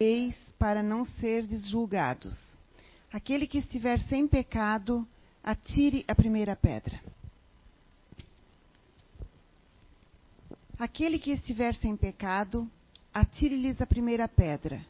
[0.00, 2.36] eis para não serdes julgados.
[3.12, 5.06] Aquele que estiver sem pecado,
[5.42, 7.00] atire a primeira pedra.
[10.76, 12.68] Aquele que estiver sem pecado,
[13.12, 14.84] atire-lhes a primeira pedra.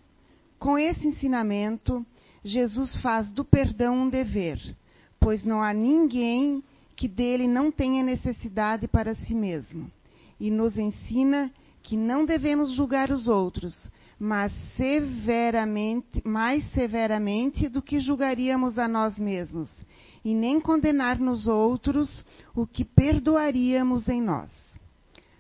[0.59, 2.05] Com esse ensinamento,
[2.43, 4.59] Jesus faz do perdão um dever,
[5.21, 6.65] pois não há ninguém
[6.97, 9.91] que dele não tenha necessidade para si mesmo.
[10.41, 11.53] E nos ensina
[11.83, 13.77] que não devemos julgar os outros,
[14.25, 19.69] mas severamente, mais severamente do que julgaríamos a nós mesmos,
[20.25, 24.49] e nem condenar nos outros o que perdoaríamos em nós.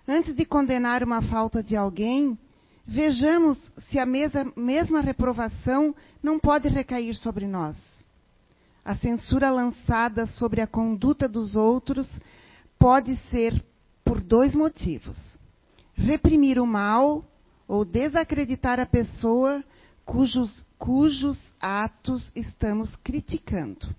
[0.06, 2.38] Antes de condenar uma falta de alguém,
[2.86, 3.56] vejamos
[3.88, 7.78] se a mesma, mesma reprovação não pode recair sobre nós.
[8.84, 12.06] A censura lançada sobre a conduta dos outros
[12.78, 13.64] pode ser
[14.04, 15.16] por dois motivos:
[15.96, 17.24] reprimir o mal
[17.66, 19.62] ou desacreditar a pessoa
[20.04, 23.94] cujos, cujos atos estamos criticando.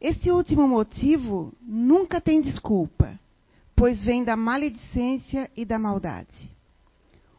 [0.00, 3.18] Esse último motivo nunca tem desculpa,
[3.74, 6.50] pois vem da maledicência e da maldade.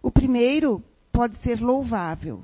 [0.02, 2.44] O primeiro pode ser louvável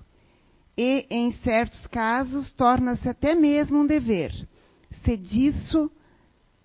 [0.77, 4.31] e, em certos casos, torna-se até mesmo um dever,
[5.03, 5.91] se disso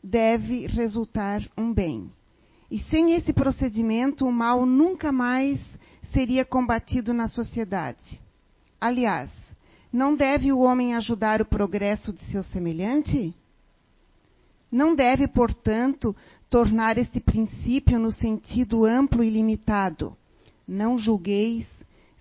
[0.03, 2.11] deve resultar um bem.
[2.71, 5.61] E sem esse procedimento, o mal nunca mais
[6.13, 8.21] seria combatido na sociedade.
[8.81, 9.31] Aliás,
[9.93, 13.35] não deve o homem ajudar o progresso de seu semelhante?
[14.71, 16.15] Não deve, portanto,
[16.49, 20.17] tornar este princípio no sentido amplo e limitado.
[20.67, 21.67] Não julgueis,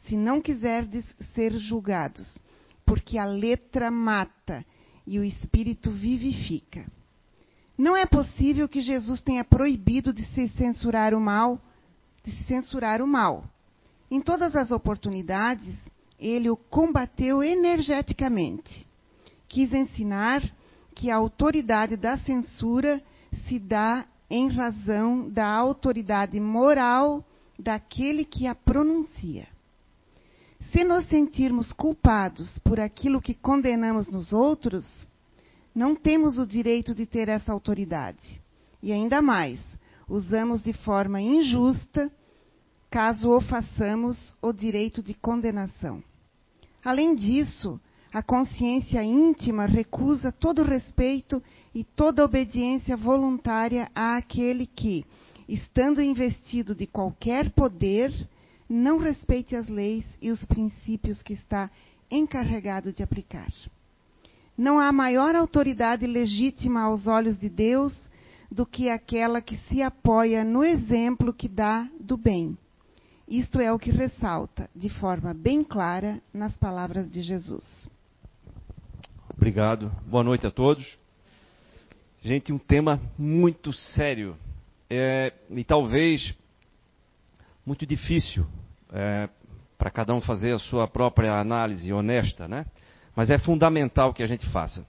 [0.05, 2.37] se não quiserdes ser julgados,
[2.85, 4.65] porque a letra mata
[5.05, 6.85] e o espírito vivifica.
[7.77, 11.61] Não é possível que Jesus tenha proibido de se censurar o mal,
[12.23, 13.43] de se censurar o mal.
[14.11, 15.75] Em todas as oportunidades,
[16.19, 18.85] ele o combateu energeticamente.
[19.47, 20.41] Quis ensinar
[20.95, 23.01] que a autoridade da censura
[23.47, 27.23] se dá em razão da autoridade moral
[27.57, 29.47] daquele que a pronuncia.
[30.71, 34.85] Se nos sentirmos culpados por aquilo que condenamos nos outros,
[35.73, 38.41] não temos o direito de ter essa autoridade.
[38.81, 39.59] E ainda mais,
[40.07, 42.11] usamos de forma injusta
[42.89, 46.03] caso o façamos, o direito de condenação.
[46.83, 47.79] Além disso,
[48.11, 51.41] a consciência íntima recusa todo respeito
[51.73, 55.05] e toda obediência voluntária àquele que,
[55.47, 58.11] estando investido de qualquer poder,
[58.67, 61.69] não respeite as leis e os princípios que está
[62.09, 63.51] encarregado de aplicar.
[64.57, 67.93] Não há maior autoridade legítima aos olhos de Deus
[68.51, 72.57] do que aquela que se apoia no exemplo que dá do bem
[73.29, 77.63] isto é o que ressalta de forma bem clara nas palavras de Jesus.
[79.29, 79.91] Obrigado.
[80.07, 80.97] Boa noite a todos.
[82.23, 84.35] Gente, um tema muito sério
[84.89, 86.35] é, e talvez
[87.63, 88.47] muito difícil
[88.91, 89.29] é,
[89.77, 92.65] para cada um fazer a sua própria análise honesta, né?
[93.15, 94.85] Mas é fundamental que a gente faça.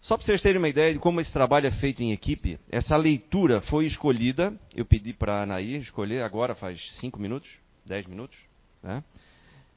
[0.00, 2.96] Só para vocês terem uma ideia de como esse trabalho é feito em equipe, essa
[2.96, 4.58] leitura foi escolhida.
[4.74, 8.38] Eu pedi para a Anaí escolher agora, faz cinco minutos 10 minutos,
[8.82, 9.02] né?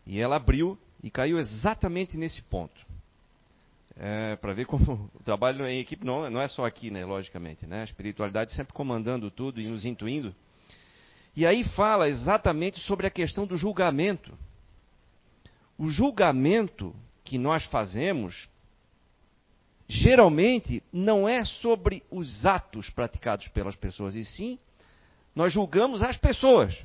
[0.05, 2.85] e ela abriu e caiu exatamente nesse ponto.
[3.99, 7.65] É, para ver como o trabalho em equipe não, não é só aqui, né, logicamente.
[7.65, 7.81] Né?
[7.81, 10.33] A espiritualidade sempre comandando tudo e nos intuindo.
[11.35, 14.33] E aí fala exatamente sobre a questão do julgamento.
[15.77, 18.47] O julgamento que nós fazemos
[19.87, 24.59] geralmente não é sobre os atos praticados pelas pessoas, e sim
[25.35, 26.75] nós julgamos as pessoas.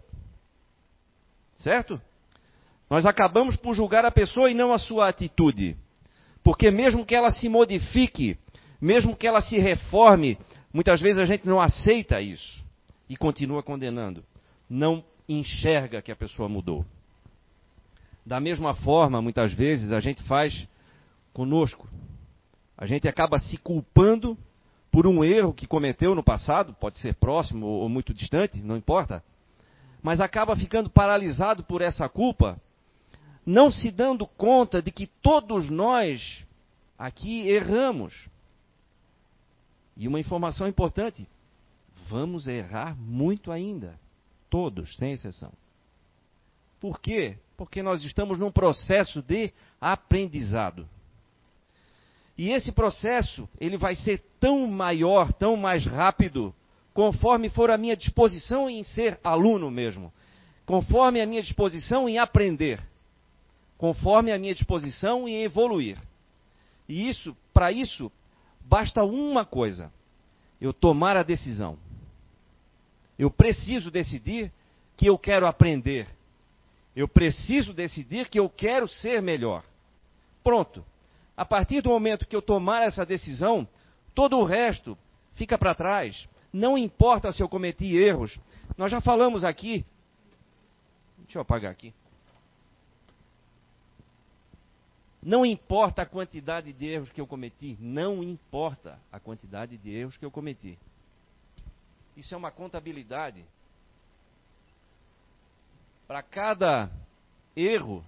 [1.62, 2.00] Certo?
[2.90, 5.76] Nós acabamos por julgar a pessoa e não a sua atitude.
[6.42, 8.36] Porque mesmo que ela se modifique,
[8.80, 10.36] mesmo que ela se reforme,
[10.74, 12.62] muitas vezes a gente não aceita isso
[13.08, 14.24] e continua condenando.
[14.68, 16.84] Não enxerga que a pessoa mudou.
[18.26, 20.66] Da mesma forma, muitas vezes a gente faz
[21.32, 21.88] conosco.
[22.76, 24.36] A gente acaba se culpando
[24.90, 29.22] por um erro que cometeu no passado, pode ser próximo ou muito distante, não importa
[30.02, 32.60] mas acaba ficando paralisado por essa culpa,
[33.46, 36.44] não se dando conta de que todos nós
[36.98, 38.28] aqui erramos.
[39.96, 41.28] E uma informação importante:
[42.08, 43.98] vamos errar muito ainda,
[44.50, 45.52] todos, sem exceção.
[46.80, 47.36] Por quê?
[47.56, 50.88] Porque nós estamos num processo de aprendizado.
[52.36, 56.52] E esse processo, ele vai ser tão maior, tão mais rápido,
[56.94, 60.12] conforme for a minha disposição em ser aluno mesmo,
[60.66, 62.80] conforme a minha disposição em aprender.
[63.82, 65.98] conforme a minha disposição em evoluir.
[66.88, 68.12] E isso, para isso,
[68.60, 69.92] basta uma coisa:
[70.60, 71.76] eu tomar a decisão.
[73.18, 74.52] Eu preciso decidir
[74.96, 76.06] que eu quero aprender.
[76.94, 79.64] Eu preciso decidir que eu quero ser melhor.
[80.44, 80.84] Pronto.
[81.36, 83.66] A partir do momento que eu tomar essa decisão,
[84.14, 84.96] todo o resto
[85.34, 86.28] fica para trás.
[86.52, 88.38] Não importa se eu cometi erros.
[88.76, 89.86] Nós já falamos aqui.
[91.18, 91.94] Deixa eu apagar aqui.
[95.22, 97.78] Não importa a quantidade de erros que eu cometi.
[97.80, 100.78] Não importa a quantidade de erros que eu cometi.
[102.16, 103.44] Isso é uma contabilidade.
[106.06, 106.90] Para cada
[107.56, 108.04] erro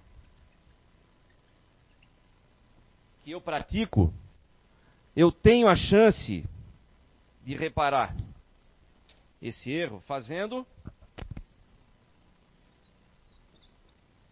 [3.23, 4.13] que eu pratico,
[5.15, 6.43] eu tenho a chance
[7.43, 8.15] de reparar
[9.47, 10.65] esse erro fazendo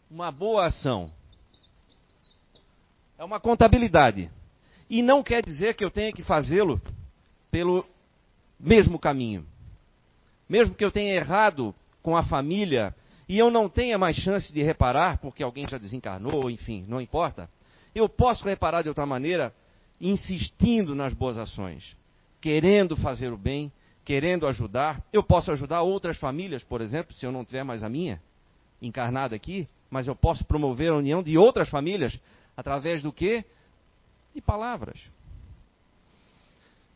[0.09, 1.11] uma boa ação.
[3.17, 4.29] É uma contabilidade.
[4.89, 6.81] E não quer dizer que eu tenha que fazê-lo
[7.51, 7.85] pelo
[8.59, 9.45] mesmo caminho.
[10.49, 12.93] Mesmo que eu tenha errado com a família
[13.29, 17.49] e eu não tenha mais chance de reparar, porque alguém já desencarnou, enfim, não importa.
[17.93, 19.53] Eu posso reparar de outra maneira,
[20.01, 21.95] insistindo nas boas ações,
[22.41, 23.71] querendo fazer o bem,
[24.05, 25.01] querendo ajudar.
[25.11, 28.21] Eu posso ajudar outras famílias, por exemplo, se eu não tiver mais a minha
[28.81, 32.19] encarnada aqui, mas eu posso promover a união de outras famílias
[32.55, 33.45] através do quê?
[34.33, 34.99] De palavras.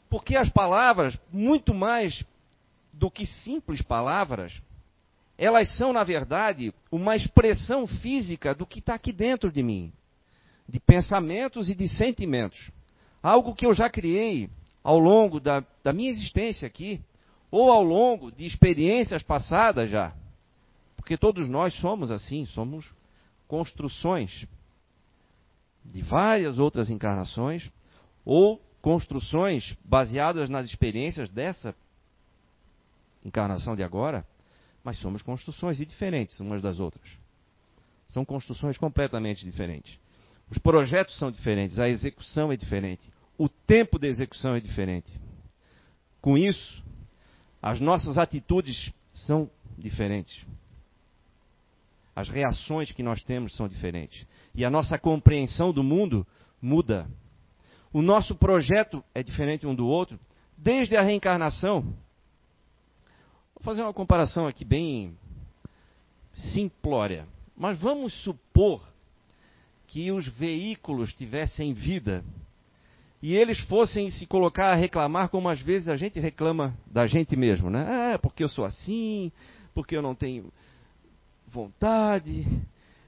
[0.10, 2.24] Porque as palavras, muito mais
[2.94, 4.60] do que simples palavras,
[5.38, 9.92] elas são, na verdade, uma expressão física do que está aqui dentro de mim,
[10.68, 12.72] de pensamentos e de sentimentos.
[13.22, 14.50] Algo que eu já criei
[14.88, 17.02] ao longo da, da minha existência aqui,
[17.52, 20.16] ou ao longo de experiências passadas já.
[20.96, 22.90] Porque todos nós somos assim, somos
[23.50, 24.48] construções
[25.84, 27.70] de várias outras encarnações,
[28.24, 31.76] ou construções baseadas nas experiências dessa
[33.26, 34.26] encarnação de agora,
[34.86, 37.10] mas somos construções diferentes umas das outras.
[38.08, 40.00] São construções completamente diferentes.
[40.50, 45.12] Os projetos são diferentes, a execução é diferente, o tempo de execução é diferente.
[46.22, 46.84] Com isso,
[47.62, 50.46] as nossas atitudes são diferentes.
[52.16, 54.26] As reações que nós temos são diferentes.
[54.56, 56.26] E a nossa compreensão do mundo
[56.62, 57.08] muda.
[57.94, 60.20] O nosso projeto é diferente um do outro,
[60.58, 61.96] desde a reencarnação
[63.58, 65.18] Vou fazer uma comparação aqui bem
[66.54, 67.28] simplória.
[67.56, 68.88] Mas vamos supor
[69.88, 72.24] que os veículos tivessem vida
[73.22, 77.36] e eles fossem se colocar a reclamar como às vezes a gente reclama da gente
[77.36, 78.14] mesmo, né?
[78.14, 79.32] Ah, porque eu sou assim,
[79.74, 80.52] porque eu não tenho
[81.48, 82.46] vontade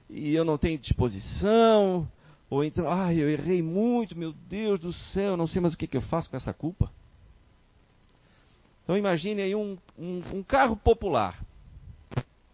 [0.08, 2.08] e eu não tenho disposição,
[2.48, 5.86] ou então, ah, eu errei muito, meu Deus do céu, não sei mais o que,
[5.86, 6.90] que eu faço com essa culpa.
[8.82, 11.38] Então imagine aí um, um, um carro popular,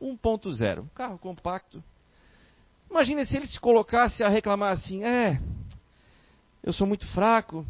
[0.02, 1.82] 1.0, um carro compacto.
[2.90, 5.40] Imagine se ele se colocasse a reclamar assim, é,
[6.66, 7.64] eu sou muito fraco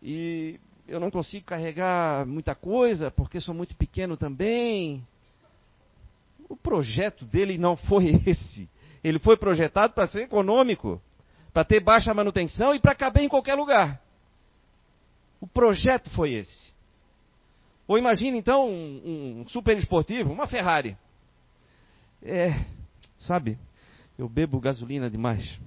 [0.00, 5.04] e eu não consigo carregar muita coisa porque sou muito pequeno também.
[6.48, 8.70] O projeto dele não foi esse.
[9.02, 11.02] Ele foi projetado para ser econômico,
[11.52, 14.00] para ter baixa manutenção e para caber em qualquer lugar.
[15.40, 16.72] O projeto foi esse.
[17.88, 20.96] Ou imagine então um, um super esportivo, uma Ferrari.
[22.22, 22.50] É,
[23.18, 23.58] sabe,
[24.16, 25.58] eu bebo gasolina demais.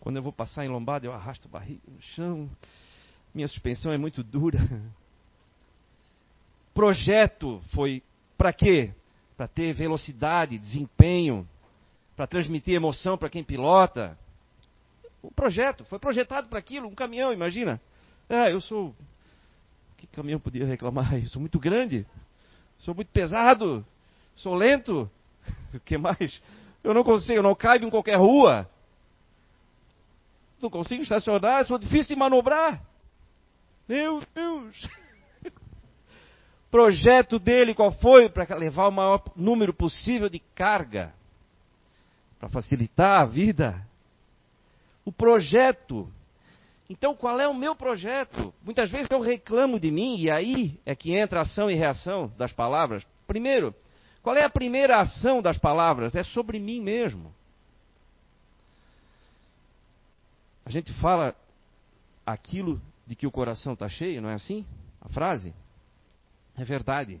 [0.00, 2.50] Quando eu vou passar em lombada, eu arrasto a barriga no chão.
[3.34, 4.58] Minha suspensão é muito dura.
[6.74, 8.02] Projeto foi
[8.36, 8.92] para quê?
[9.36, 11.46] Para ter velocidade, desempenho,
[12.16, 14.18] para transmitir emoção para quem pilota.
[15.22, 17.80] O projeto foi projetado para aquilo, um caminhão, imagina.
[18.28, 18.94] Ah, eu sou
[20.00, 21.14] que caminhão podia reclamar?
[21.14, 22.06] Eu sou muito grande,
[22.78, 23.84] sou muito pesado,
[24.36, 25.10] sou lento.
[25.72, 26.42] O que mais?
[26.82, 28.68] Eu não consigo, eu não caibo em qualquer rua.
[30.60, 32.82] Não consigo estacionar, sou difícil de manobrar.
[33.88, 34.88] Meu Deus!
[36.70, 38.28] Projeto dele qual foi?
[38.28, 41.12] Para levar o maior número possível de carga.
[42.38, 43.86] Para facilitar a vida.
[45.04, 46.08] O projeto
[46.90, 48.52] então, qual é o meu projeto?
[48.64, 52.52] Muitas vezes eu reclamo de mim, e aí é que entra ação e reação das
[52.52, 53.06] palavras.
[53.28, 53.72] Primeiro,
[54.24, 56.16] qual é a primeira ação das palavras?
[56.16, 57.32] É sobre mim mesmo.
[60.64, 61.34] A gente fala
[62.24, 64.64] aquilo de que o coração está cheio, não é assim?
[65.00, 65.54] A frase?
[66.56, 67.20] É verdade.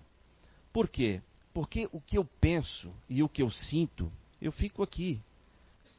[0.72, 1.20] Por quê?
[1.52, 5.20] Porque o que eu penso e o que eu sinto, eu fico aqui.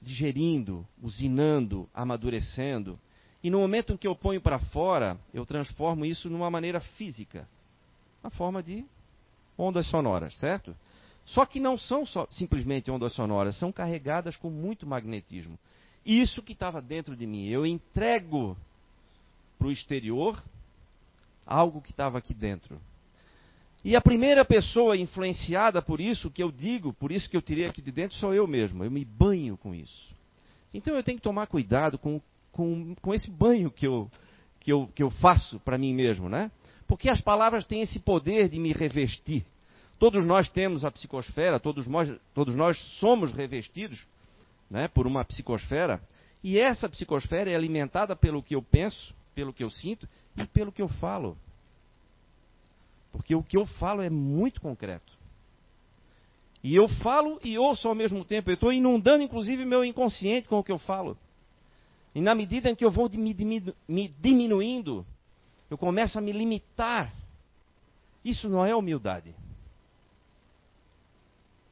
[0.02, 3.00] digerindo, usinando, amadurecendo.
[3.44, 7.48] E no momento em que eu ponho para fora, eu transformo isso numa maneira física,
[8.24, 8.84] na forma de
[9.58, 10.76] ondas sonoras, certo?
[11.26, 15.58] Só que não são só, simplesmente ondas sonoras, são carregadas com muito magnetismo.
[16.06, 18.58] Isso que estava dentro de mim, eu entrego
[19.58, 20.42] para o exterior
[21.46, 22.80] algo que estava aqui dentro.
[23.84, 27.66] E a primeira pessoa influenciada por isso, que eu digo, por isso que eu tirei
[27.66, 28.84] aqui de dentro, sou eu mesmo.
[28.84, 30.16] Eu me banho com isso.
[30.74, 34.10] Então eu tenho que tomar cuidado com, com, com esse banho que eu,
[34.60, 36.52] que eu, que eu faço para mim mesmo, né?
[36.88, 39.46] Porque as palavras têm esse poder de me revestir.
[39.98, 44.04] Todos nós temos a psicosfera, todos nós, todos nós somos revestidos
[44.72, 46.02] né, por uma psicosfera.
[46.42, 50.72] E essa psicosfera é alimentada pelo que eu penso, pelo que eu sinto e pelo
[50.72, 51.38] que eu falo.
[53.12, 55.12] Porque o que eu falo é muito concreto.
[56.64, 58.50] E eu falo e ouço ao mesmo tempo.
[58.50, 61.18] Eu estou inundando, inclusive, meu inconsciente com o que eu falo.
[62.16, 65.06] E na medida em que eu vou me, diminuindo,
[65.70, 67.14] eu começo a me limitar.
[68.24, 69.36] Isso não é humildade.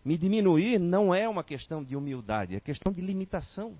[0.03, 3.77] Me diminuir não é uma questão de humildade, é questão de limitação.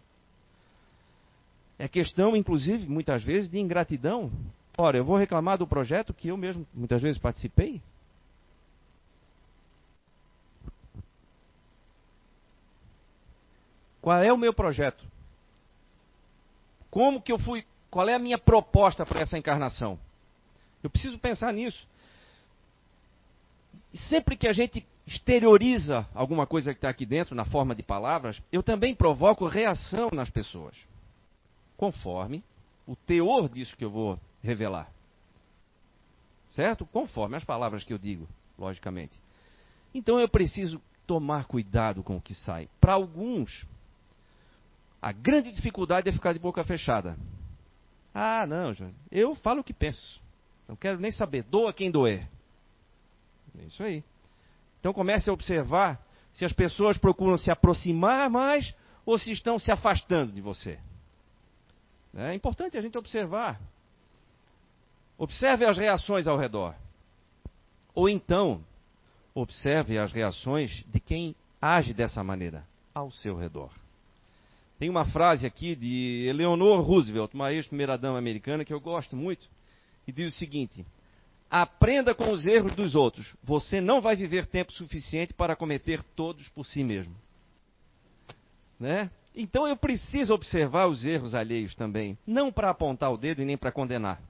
[1.77, 4.29] É questão, inclusive, muitas vezes, de ingratidão.
[4.77, 7.81] Ora, eu vou reclamar do projeto que eu mesmo muitas vezes participei?
[14.01, 15.05] Qual é o meu projeto?
[16.89, 17.65] Como que eu fui?
[17.89, 19.99] Qual é a minha proposta para essa encarnação?
[20.83, 21.87] Eu preciso pensar nisso.
[23.93, 28.39] Sempre que a gente exterioriza alguma coisa que está aqui dentro na forma de palavras,
[28.51, 30.75] eu também provoco reação nas pessoas,
[31.75, 32.43] conforme
[32.85, 34.87] o teor disso que eu vou revelar.
[36.51, 36.85] Certo?
[36.85, 39.19] Conforme as palavras que eu digo, logicamente.
[39.95, 42.69] Então eu preciso tomar cuidado com o que sai.
[42.79, 43.65] Para alguns,
[45.01, 47.17] a grande dificuldade é ficar de boca fechada.
[48.13, 48.75] Ah, não,
[49.11, 50.21] eu falo o que penso.
[50.67, 51.41] Não quero nem saber.
[51.43, 52.27] Doa quem doer.
[53.59, 54.03] É isso aí.
[54.79, 55.99] Então comece a observar
[56.33, 58.73] se as pessoas procuram se aproximar mais
[59.05, 60.79] ou se estão se afastando de você.
[62.15, 63.59] É importante a gente observar
[65.19, 66.73] Observe as reações ao redor.
[67.93, 68.63] Ou então,
[69.35, 73.69] observe as reações de quem age dessa maneira ao seu redor.
[74.79, 79.45] Tem uma frase aqui de Eleanor Roosevelt, uma ex-primeira-dama americana, que eu gosto muito,
[80.07, 80.85] e diz o seguinte:
[81.49, 83.35] Aprenda com os erros dos outros.
[83.43, 87.15] Você não vai viver tempo suficiente para cometer todos por si mesmo.
[88.79, 89.09] Né?
[89.35, 93.57] Então eu preciso observar os erros alheios também, não para apontar o dedo e nem
[93.57, 94.21] para condenar.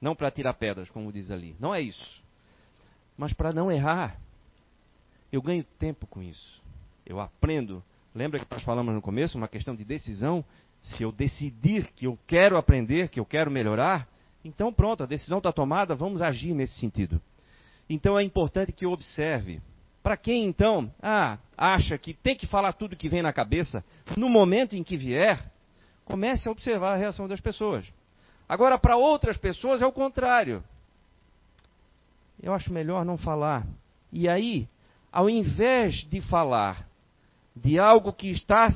[0.00, 1.56] Não para tirar pedras, como diz ali.
[1.58, 2.22] Não é isso.
[3.16, 4.18] Mas para não errar.
[5.32, 6.62] Eu ganho tempo com isso.
[7.06, 7.82] Eu aprendo.
[8.14, 10.44] Lembra que nós falamos no começo, uma questão de decisão?
[10.80, 14.06] Se eu decidir que eu quero aprender, que eu quero melhorar,
[14.44, 17.20] então pronto, a decisão está tomada, vamos agir nesse sentido.
[17.88, 19.60] Então é importante que observe.
[20.02, 23.82] Para quem então ah, acha que tem que falar tudo que vem na cabeça,
[24.16, 25.50] no momento em que vier,
[26.04, 27.86] comece a observar a reação das pessoas.
[28.46, 30.62] Agora, para outras pessoas é o contrário.
[32.42, 33.66] Eu acho melhor não falar.
[34.12, 34.68] E aí,
[35.10, 36.86] ao invés de falar
[37.56, 38.68] de algo que está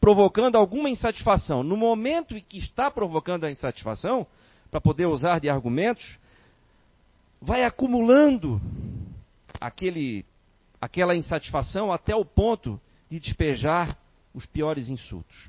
[0.00, 4.26] provocando alguma insatisfação, no momento em que está provocando a insatisfação,
[4.70, 6.18] para poder usar de argumentos,
[7.40, 8.60] vai acumulando
[9.60, 10.24] aquele,
[10.80, 13.96] aquela insatisfação até o ponto de despejar
[14.34, 15.48] os piores insultos.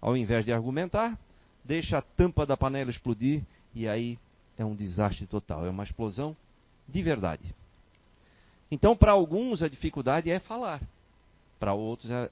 [0.00, 1.18] Ao invés de argumentar,
[1.64, 3.42] deixa a tampa da panela explodir
[3.74, 4.18] e aí
[4.58, 6.36] é um desastre total, é uma explosão
[6.88, 7.54] de verdade.
[8.70, 10.80] Então, para alguns, a dificuldade é falar,
[11.60, 12.28] para outros, a,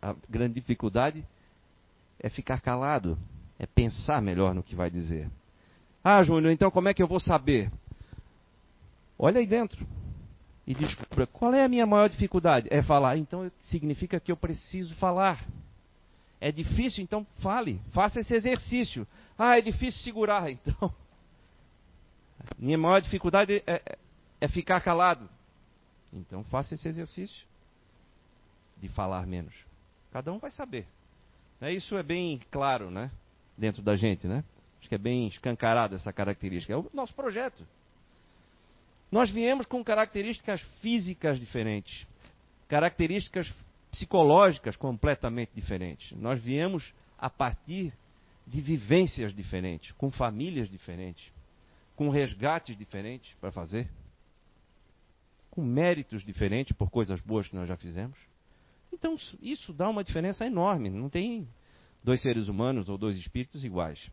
[0.00, 1.24] a grande dificuldade
[2.20, 3.18] é ficar calado,
[3.58, 5.30] é pensar melhor no que vai dizer.
[6.02, 7.70] Ah, Júnior, então como é que eu vou saber?
[9.18, 9.86] Olha aí dentro
[10.66, 12.68] e descubra qual é a minha maior dificuldade.
[12.70, 13.16] É falar.
[13.16, 15.42] Então significa que eu preciso falar.
[16.40, 19.06] É difícil, então fale, faça esse exercício.
[19.36, 20.94] Ah, é difícil segurar, então.
[22.56, 23.98] Minha maior dificuldade é, é,
[24.42, 25.28] é ficar calado.
[26.12, 27.46] Então faça esse exercício
[28.76, 29.54] de falar menos.
[30.12, 30.86] Cada um vai saber.
[31.62, 33.10] Isso é bem claro, né?
[33.58, 34.44] Dentro da gente, né?
[34.78, 36.72] Acho que é bem escancarado essa característica.
[36.72, 37.66] É o nosso projeto.
[39.10, 42.06] Nós viemos com características físicas diferentes,
[42.68, 43.52] características
[43.90, 46.12] psicológicas completamente diferentes.
[46.12, 47.92] Nós viemos a partir
[48.46, 51.32] de vivências diferentes, com famílias diferentes,
[51.96, 53.88] com resgates diferentes para fazer.
[55.58, 58.16] com méritos diferentes por coisas boas que nós já fizemos.
[58.92, 60.88] Então, isso dá uma diferença enorme.
[60.88, 61.48] Não tem
[62.04, 64.10] dois seres humanos ou dois espíritos iguais.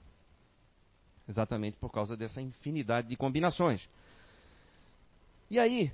[1.28, 3.88] Exatamente por causa dessa infinidade de combinações.
[5.50, 5.92] E aí,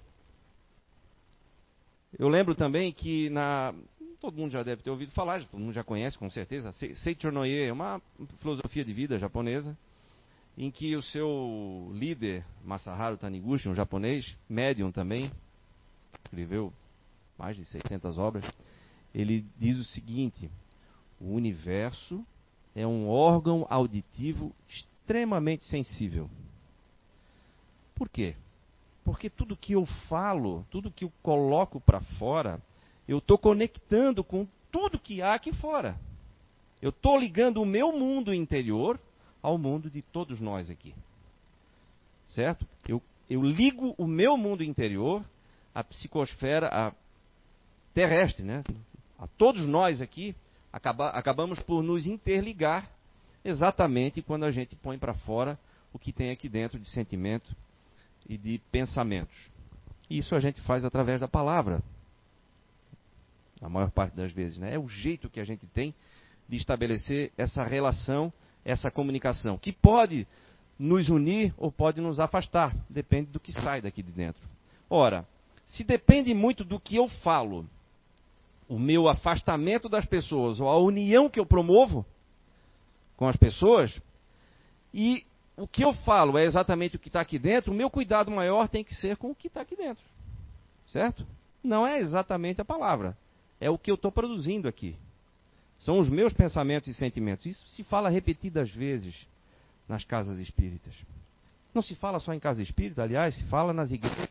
[2.18, 3.74] eu lembro também que na.
[4.20, 6.72] Todo mundo já deve ter ouvido falar, todo mundo já conhece com certeza.
[6.72, 8.00] Seichonoye é uma
[8.40, 9.76] filosofia de vida japonesa,
[10.56, 15.32] em que o seu líder, Masaharu Taniguchi, um japonês, médium também,
[16.24, 16.72] escreveu
[17.36, 18.46] mais de 600 obras,
[19.14, 20.52] ele diz o seguinte:
[21.22, 22.26] o universo
[22.76, 26.30] é um órgão auditivo extremamente sensível.
[27.96, 28.36] Por quê?
[29.04, 32.62] Porque tudo que eu falo, tudo que eu coloco para fora,
[33.08, 35.98] eu estou conectando com tudo que há aqui fora.
[36.82, 39.00] Eu estou ligando o meu mundo interior
[39.42, 40.96] ao mundo de todos nós aqui.
[42.28, 42.66] Certo?
[42.88, 45.24] Eu, eu ligo o meu mundo interior
[45.76, 46.94] à psicosfera
[47.94, 48.64] terrestre, né?
[49.20, 50.36] A todos nós aqui,
[50.72, 52.90] acaba, acabamos por nos interligar
[53.44, 55.60] exatamente quando a gente põe para fora
[55.94, 57.56] o que tem aqui dentro de sentimento
[58.28, 59.36] e de pensamentos.
[60.10, 61.82] Isso a gente faz através da palavra,
[63.60, 64.58] na maior parte das vezes.
[64.58, 64.76] Né?
[64.76, 65.94] É o jeito que a gente tem
[66.48, 68.32] de estabelecer essa relação,
[68.64, 70.28] essa comunicação, que pode
[70.78, 74.42] nos unir ou pode nos afastar, depende do que sai daqui de dentro.
[74.90, 75.26] Ora,
[75.68, 77.66] se depende muito do que eu falo,
[78.72, 82.06] o meu afastamento das pessoas ou a união que eu promovo,
[83.18, 84.02] com as pessoas,
[84.94, 85.26] e
[85.58, 88.70] o que eu falo é exatamente o que está aqui dentro, o meu cuidado maior
[88.70, 90.06] tem que ser com o que está aqui dentro.
[90.88, 91.28] Certo?
[91.62, 93.18] Não é exatamente a palavra,
[93.60, 94.96] é o que eu estou produzindo aqui.
[95.78, 97.46] São os meus pensamentos e sentimentos.
[97.46, 99.28] Isso se fala repetidas vezes
[99.86, 100.94] nas casas espíritas.
[101.74, 104.30] Não se fala só em casa espírita, aliás, se fala nas igrejas.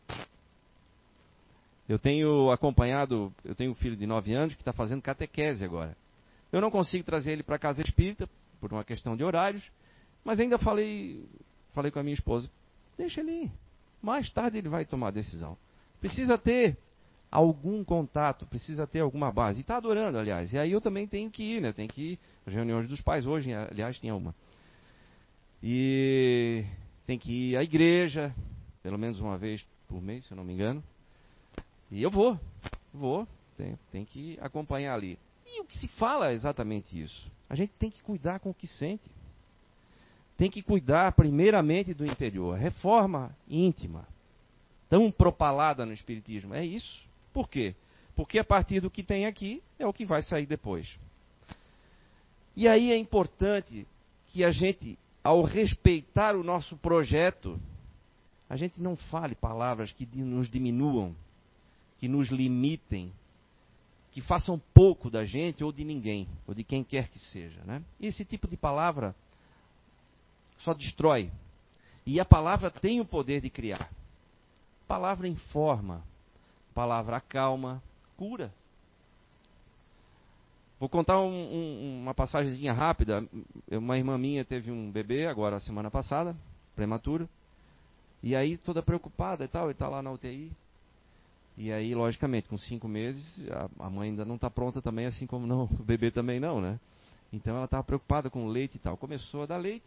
[1.90, 5.96] Eu tenho acompanhado, eu tenho um filho de 9 anos que está fazendo catequese agora.
[6.52, 9.68] Eu não consigo trazer ele para a casa espírita por uma questão de horários,
[10.22, 11.26] mas ainda falei,
[11.72, 12.48] falei com a minha esposa,
[12.96, 13.52] deixa ele ir.
[14.00, 15.58] Mais tarde ele vai tomar a decisão.
[16.00, 16.78] Precisa ter
[17.28, 19.58] algum contato, precisa ter alguma base.
[19.58, 20.52] E está adorando, aliás.
[20.52, 21.72] E aí eu também tenho que ir, né?
[21.72, 24.32] Tenho que ir às reuniões dos pais hoje, aliás, tinha uma.
[25.60, 26.64] E
[27.04, 28.32] tem que ir à igreja,
[28.80, 30.80] pelo menos uma vez por mês, se eu não me engano.
[31.90, 32.38] E eu vou,
[32.92, 33.26] vou,
[33.56, 35.18] tem, tem que acompanhar ali.
[35.46, 37.30] E o que se fala é exatamente isso.
[37.48, 39.10] A gente tem que cuidar com o que sente.
[40.36, 42.56] Tem que cuidar primeiramente do interior.
[42.56, 44.06] Reforma íntima.
[44.88, 46.54] Tão propalada no Espiritismo.
[46.54, 47.04] É isso.
[47.32, 47.74] Por quê?
[48.14, 50.98] Porque a partir do que tem aqui é o que vai sair depois.
[52.56, 53.86] E aí é importante
[54.28, 57.58] que a gente, ao respeitar o nosso projeto,
[58.48, 61.14] a gente não fale palavras que nos diminuam,
[62.00, 63.12] que nos limitem,
[64.10, 67.62] que façam pouco da gente ou de ninguém, ou de quem quer que seja.
[67.62, 67.82] Né?
[68.00, 69.14] Esse tipo de palavra
[70.60, 71.30] só destrói.
[72.06, 73.90] E a palavra tem o poder de criar.
[74.88, 76.02] Palavra informa,
[76.74, 77.82] palavra acalma,
[78.16, 78.50] cura.
[80.80, 83.28] Vou contar um, um, uma passagemzinha rápida.
[83.70, 86.34] Uma irmã minha teve um bebê agora semana passada,
[86.74, 87.28] prematuro.
[88.22, 90.50] E aí toda preocupada e tal, e está lá na UTI.
[91.56, 93.46] E aí, logicamente, com cinco meses,
[93.78, 96.78] a, mãe ainda não está pronta também, assim como não, o bebê também não, né?
[97.32, 98.96] Então ela estava preocupada com o leite e tal.
[98.96, 99.86] Começou a dar leite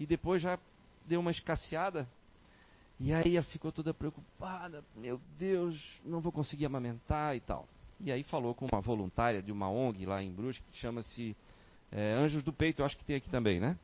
[0.00, 0.58] e depois já
[1.06, 2.08] deu uma escasseada.
[2.98, 7.66] E aí ela ficou toda preocupada, meu Deus, não vou conseguir amamentar e tal.
[8.00, 11.36] E aí falou com uma voluntária de uma ONG lá em Brusque, que chama-se
[11.90, 13.76] é, Anjos do Peito, eu acho que tem aqui também, né?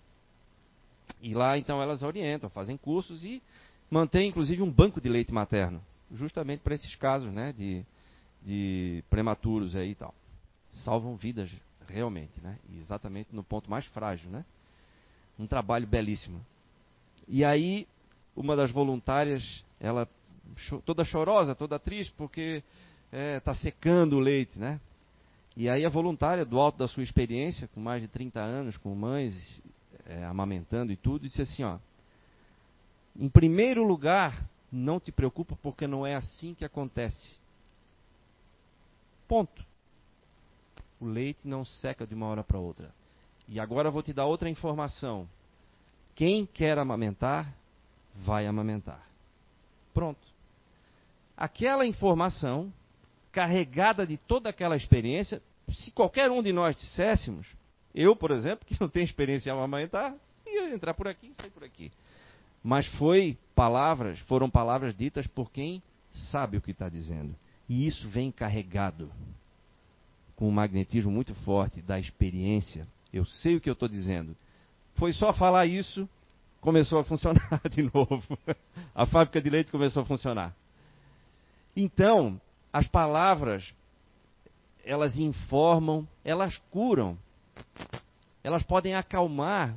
[1.20, 3.42] E lá então elas orientam, fazem cursos e
[3.90, 5.82] mantêm inclusive um banco de leite materno
[6.14, 7.84] justamente para esses casos, né, de,
[8.42, 10.14] de prematuros aí e tal.
[10.84, 11.50] Salvam vidas
[11.88, 12.58] realmente, né?
[12.80, 14.44] Exatamente no ponto mais frágil, né?
[15.38, 16.44] Um trabalho belíssimo.
[17.26, 17.86] E aí,
[18.36, 20.08] uma das voluntárias, ela
[20.84, 22.62] toda chorosa, toda triste, porque
[23.06, 24.80] está é, tá secando o leite, né?
[25.56, 28.94] E aí a voluntária, do alto da sua experiência, com mais de 30 anos, com
[28.94, 29.60] mães
[30.06, 31.78] é, amamentando e tudo, disse assim, ó,
[33.18, 37.36] em primeiro lugar, não te preocupa porque não é assim que acontece.
[39.26, 39.64] Ponto.
[41.00, 42.92] O leite não seca de uma hora para outra.
[43.48, 45.28] E agora eu vou te dar outra informação.
[46.14, 47.54] Quem quer amamentar,
[48.14, 49.06] vai amamentar.
[49.94, 50.20] Pronto.
[51.36, 52.72] Aquela informação,
[53.30, 57.46] carregada de toda aquela experiência, se qualquer um de nós disséssemos,
[57.94, 60.14] eu, por exemplo, que não tenho experiência em amamentar,
[60.46, 61.92] ia entrar por aqui e sair por aqui
[62.68, 67.34] mas foi palavras, foram palavras ditas por quem sabe o que está dizendo.
[67.66, 69.10] E isso vem carregado
[70.36, 72.86] com um magnetismo muito forte da experiência.
[73.10, 74.36] Eu sei o que eu estou dizendo.
[74.96, 76.06] Foi só falar isso,
[76.60, 78.38] começou a funcionar de novo.
[78.94, 80.54] A fábrica de leite começou a funcionar.
[81.74, 82.38] Então,
[82.70, 83.74] as palavras,
[84.84, 87.16] elas informam, elas curam,
[88.44, 89.74] elas podem acalmar,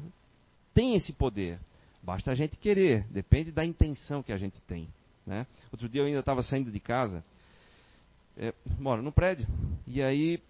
[0.74, 1.58] tem esse poder.
[2.04, 4.88] Basta a gente querer, depende da intenção que a gente tem.
[5.26, 5.46] Né?
[5.72, 7.24] Outro dia eu ainda estava saindo de casa,
[8.38, 9.48] é, moro no prédio,
[9.86, 10.42] e aí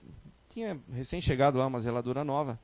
[0.50, 2.60] tinha recém-chegado lá uma zeladora nova.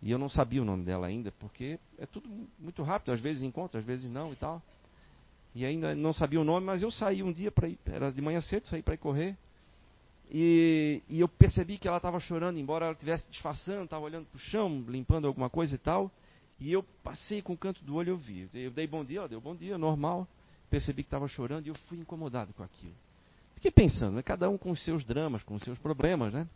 [0.00, 3.42] E eu não sabia o nome dela ainda, porque é tudo muito rápido, às vezes
[3.42, 4.62] encontro, às vezes não e tal.
[5.54, 8.20] E ainda não sabia o nome, mas eu saí um dia para ir, era de
[8.20, 9.36] manhã cedo, saí para ir correr.
[10.30, 14.36] E, e, eu percebi que ela estava chorando, embora ela estivesse disfarçando, estava olhando para
[14.36, 16.12] o chão, limpando alguma coisa e tal.
[16.60, 18.48] E eu passei com o canto do olho eu vi.
[18.52, 20.26] Eu dei bom dia, ó, deu bom dia, normal.
[20.68, 22.94] Percebi que estava chorando e eu fui incomodado com aquilo.
[23.54, 26.48] Fiquei pensando, né, cada um com os seus dramas, com os seus problemas, né?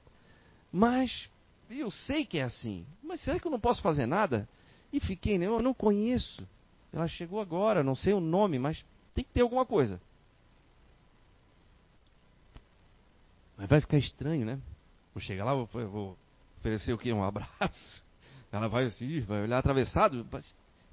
[0.73, 1.29] Mas
[1.71, 2.87] eu sei que é assim.
[3.03, 4.49] Mas será que eu não posso fazer nada?
[4.93, 6.47] E fiquei, né, eu não conheço.
[6.93, 8.85] Ela chegou agora, não sei o nome, mas
[9.15, 10.01] tem que ter alguma coisa.
[13.57, 14.61] Mas vai ficar estranho, né?
[15.15, 16.19] Vou chegar lá, vou, vou
[16.59, 17.13] oferecer o quê?
[17.13, 18.03] Um abraço.
[18.53, 20.27] Ela vai assim, vai olhar atravessado.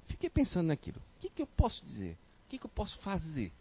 [0.06, 0.98] Fiquei pensando naquilo.
[0.98, 2.16] O que, que eu posso dizer?
[2.46, 3.52] O que, que eu posso fazer?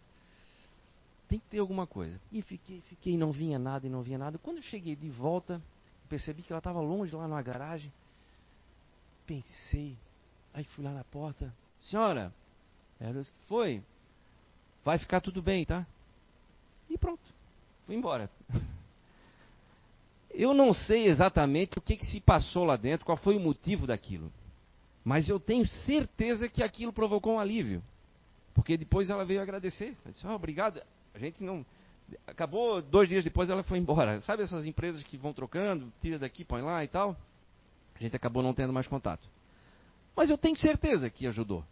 [1.27, 2.19] Tem que ter alguma coisa.
[2.31, 4.39] E fiquei, fiquei, não vinha nada e não vinha nada.
[4.39, 5.61] Quando eu cheguei de volta,
[6.07, 7.91] percebi que ela estava longe lá na garagem.
[9.27, 9.95] Pensei.
[10.53, 11.53] Aí fui lá na porta.
[11.81, 12.33] Senhora,
[12.99, 13.83] ela disse, foi.
[14.83, 15.85] Vai ficar tudo bem, tá?
[16.89, 17.21] E pronto.
[17.85, 18.29] Fui embora.
[20.39, 23.85] Eu não sei exatamente o que, que se passou lá dentro, qual foi o motivo
[23.85, 24.31] daquilo.
[25.03, 27.83] Mas eu tenho certeza que aquilo provocou um alívio.
[28.53, 29.97] Porque depois ela veio agradecer.
[30.01, 30.81] Ela disse, oh, obrigado.
[31.13, 31.65] A gente não.
[32.25, 34.21] Acabou, dois dias depois ela foi embora.
[34.23, 37.17] Sabe essas empresas que vão trocando, tira daqui, põe lá e tal?
[37.93, 39.27] A gente acabou não tendo mais contato.
[40.15, 41.65] Mas eu tenho certeza que ajudou.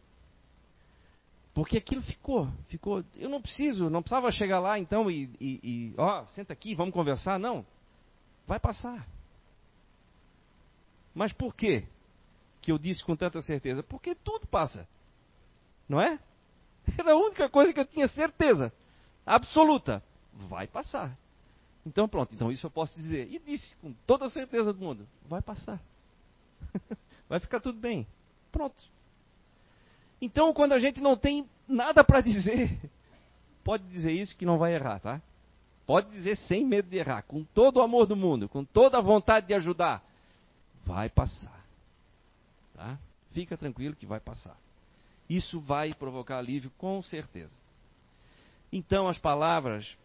[1.54, 3.02] Porque aquilo ficou, ficou.
[3.16, 6.94] Eu não preciso, não precisava chegar lá então e, e, e ó, senta aqui, vamos
[6.94, 7.40] conversar.
[7.40, 7.66] Não,
[8.48, 9.06] Vai passar.
[11.14, 11.86] Mas por quê
[12.62, 13.84] que eu disse com tanta certeza?
[13.84, 14.88] Porque tudo passa.
[15.88, 16.18] Não é?
[16.98, 18.72] Era a única coisa que eu tinha certeza
[19.26, 20.02] absoluta.
[20.34, 21.18] Vai passar.
[21.86, 23.32] Então pronto, então isso eu posso dizer.
[23.32, 25.82] E disse com toda a certeza do mundo: vai passar.
[27.28, 28.08] vai ficar tudo bem.
[28.52, 28.82] Pronto.
[30.22, 32.80] Então quando a gente não tem nada para dizer,
[33.64, 35.22] pode dizer isso que não vai errar, tá?
[35.88, 39.02] Pode dizer sem medo de errar, com todo o amor do mundo, com toda a
[39.02, 40.04] vontade de ajudar.
[40.86, 41.66] Vai passar.
[42.74, 43.00] Tá?
[43.32, 44.58] Fica tranquilo que vai passar.
[45.30, 47.54] Isso vai provocar alívio com certeza.
[48.70, 49.98] Então as palavras,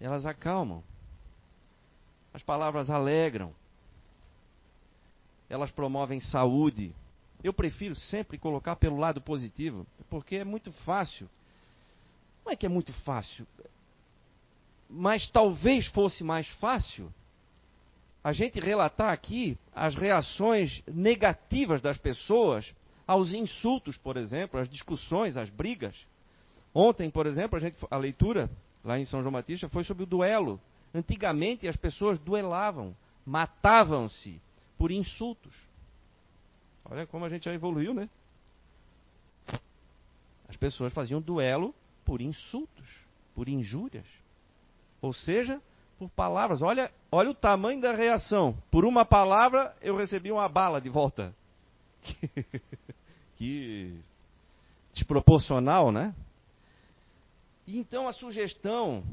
[0.00, 0.80] elas acalmam.
[2.32, 3.52] As palavras alegram.
[5.50, 6.94] Elas promovem saúde.
[7.42, 11.28] Eu prefiro sempre colocar pelo lado positivo, porque é muito fácil.
[12.44, 13.44] Não é que é muito fácil
[14.88, 17.12] mas talvez fosse mais fácil
[18.26, 22.74] a gente relatar aqui as reações negativas das pessoas
[23.06, 25.94] aos insultos, por exemplo, às discussões, às brigas.
[26.74, 28.50] Ontem, por exemplo, a, gente, a leitura
[28.84, 30.60] lá em São João Batista foi sobre o duelo.
[30.92, 34.40] Antigamente as pessoas duelavam, matavam-se
[34.76, 35.54] por insultos.
[36.84, 38.08] Olha como a gente já evoluiu, né?
[40.48, 41.72] As pessoas faziam duelo
[42.04, 42.86] por insultos,
[43.36, 44.06] por injúrias.
[45.00, 45.60] Ou seja,
[45.98, 46.62] por palavras.
[46.62, 48.56] Olha, olha o tamanho da reação.
[48.70, 51.34] Por uma palavra, eu recebi uma bala de volta.
[53.36, 53.98] que
[54.92, 56.14] desproporcional, né?
[57.66, 59.04] E então a sugestão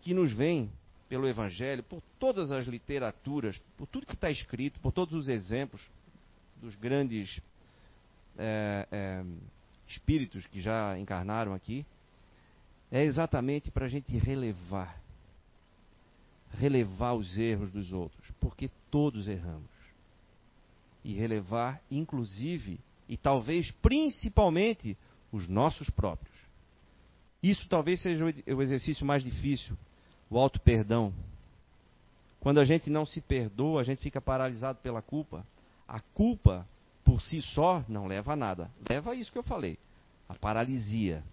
[0.00, 0.70] que nos vem
[1.08, 5.82] pelo Evangelho, por todas as literaturas, por tudo que está escrito, por todos os exemplos
[6.56, 7.40] dos grandes
[8.38, 9.24] é, é,
[9.86, 11.84] espíritos que já encarnaram aqui,
[12.90, 15.01] é exatamente para a gente relevar
[16.58, 19.70] relevar os erros dos outros, porque todos erramos.
[21.04, 24.96] E relevar, inclusive, e talvez principalmente,
[25.32, 26.32] os nossos próprios.
[27.42, 29.76] Isso talvez seja o exercício mais difícil,
[30.30, 31.12] o auto-perdão.
[32.38, 35.44] Quando a gente não se perdoa, a gente fica paralisado pela culpa.
[35.88, 36.66] A culpa,
[37.04, 38.70] por si só, não leva a nada.
[38.88, 39.76] Leva a isso que eu falei,
[40.28, 41.24] a paralisia.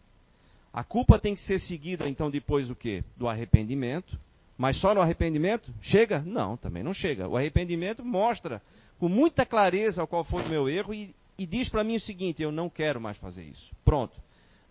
[0.74, 3.04] A culpa tem que ser seguida, então, depois do quê?
[3.18, 4.20] Do arrependimento,
[4.60, 5.74] mas só no arrependimento?
[5.82, 6.20] Chega?
[6.20, 7.30] Não, também não chega.
[7.30, 8.62] O arrependimento mostra
[9.00, 12.44] com muita clareza qual foi o meu erro e, e diz para mim o seguinte:
[12.44, 13.74] eu não quero mais fazer isso.
[13.86, 14.20] Pronto.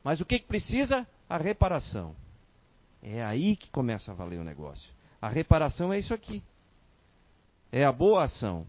[0.04, 1.06] Mas o que, que precisa?
[1.26, 2.14] A reparação.
[3.02, 4.92] É aí que começa a valer o negócio.
[5.22, 6.42] A reparação é isso aqui.
[7.72, 8.66] É a boa ação.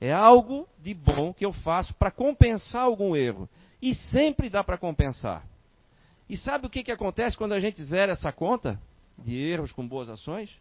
[0.00, 3.48] É algo de bom que eu faço para compensar algum erro.
[3.80, 5.46] E sempre dá para compensar.
[6.28, 8.80] E sabe o que, que acontece quando a gente zera essa conta
[9.18, 10.56] de erros com boas ações?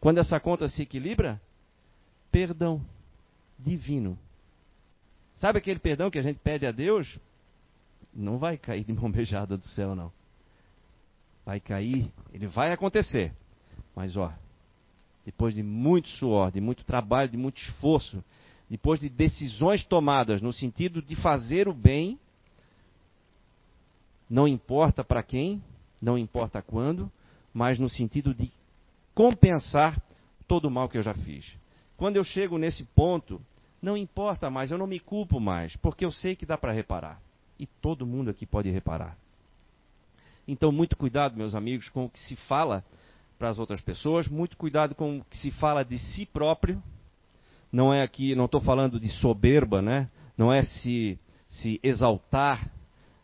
[0.00, 1.40] Quando essa conta se equilibra?
[2.30, 2.84] Perdão
[3.64, 4.18] divino.
[5.36, 7.18] Sabe aquele perdão que a gente pede a Deus?
[8.12, 10.12] Não vai cair de mão beijada do céu, não.
[11.44, 13.32] Vai cair, ele vai acontecer.
[13.94, 14.32] Mas, ó,
[15.24, 18.22] depois de muito suor, de muito trabalho, de muito esforço,
[18.68, 22.18] depois de decisões tomadas no sentido de fazer o bem,
[24.28, 25.62] não importa para quem,
[26.00, 27.10] não importa quando,
[27.52, 28.50] mas no sentido de
[29.14, 30.00] compensar
[30.46, 31.46] todo o mal que eu já fiz.
[31.96, 33.40] Quando eu chego nesse ponto,
[33.82, 37.20] não importa mais, eu não me culpo mais, porque eu sei que dá para reparar.
[37.58, 39.16] E todo mundo aqui pode reparar.
[40.48, 42.84] Então, muito cuidado, meus amigos, com o que se fala
[43.38, 46.82] para as outras pessoas, muito cuidado com o que se fala de si próprio.
[47.70, 50.08] Não é aqui, não estou falando de soberba, né?
[50.36, 52.70] Não é se, se exaltar,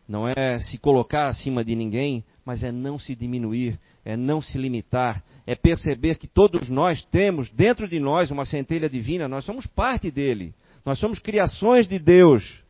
[0.09, 4.57] não é se colocar acima de ninguém, mas é não se diminuir, é não se
[4.57, 9.67] limitar, é perceber que todos nós temos dentro de nós uma centelha divina, nós somos
[9.67, 10.55] parte dele,
[10.85, 12.63] nós somos criações de Deus.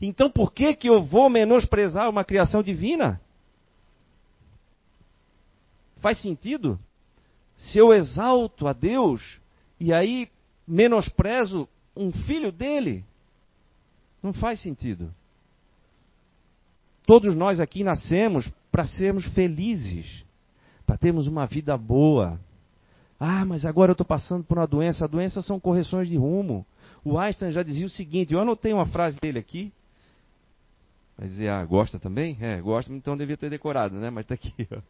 [0.00, 3.20] Então por que que eu vou menosprezar uma criação divina?
[6.00, 6.78] Faz sentido?
[7.56, 9.40] Se eu exalto a Deus
[9.80, 10.28] e aí
[10.64, 13.04] menosprezo um filho dele,
[14.22, 15.12] não faz sentido.
[17.04, 20.24] Todos nós aqui nascemos para sermos felizes,
[20.86, 22.38] para termos uma vida boa.
[23.18, 25.04] Ah, mas agora eu estou passando por uma doença.
[25.04, 26.64] A doença são correções de rumo.
[27.04, 29.72] O Einstein já dizia o seguinte: eu anotei uma frase dele aqui.
[31.16, 32.36] Vai dizer, ah, gosta também?
[32.40, 34.08] É, gosta, então devia ter decorado, né?
[34.08, 34.68] Mas está aqui.
[34.70, 34.80] Ó.